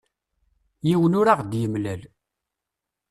[0.87, 2.01] Yiwen ur aɣ-d-yemlal.